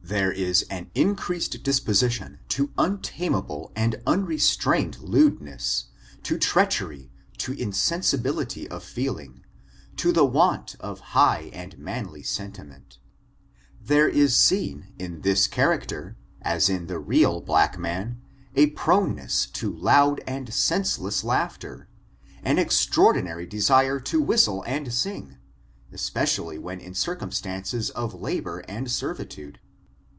[0.00, 5.88] There is an increased disposition to untameable and unrestrained lewdness,
[6.22, 9.44] to treachery, to insensi bility of feeling,
[9.96, 12.96] to a want of high and manly senti ment
[13.84, 17.76] There is seen in this character, as in the real black,
[18.56, 21.86] a proneness to loud and senseless laughter,
[22.42, 25.36] an extraordinary desire to whistle and sing,
[25.92, 29.60] especially when in circumstances of labor and servitude.